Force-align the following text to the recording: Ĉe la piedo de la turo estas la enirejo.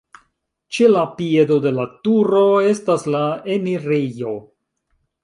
Ĉe 0.77 0.85
la 0.93 1.01
piedo 1.19 1.57
de 1.65 1.73
la 1.79 1.85
turo 2.07 2.41
estas 2.71 3.05
la 3.17 3.21
enirejo. 3.57 4.33